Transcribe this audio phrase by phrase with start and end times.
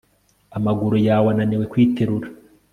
[0.57, 2.27] amaguru yawe ananirwe kwiterura